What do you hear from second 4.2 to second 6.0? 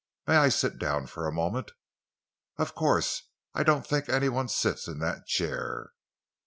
one sits in that chair."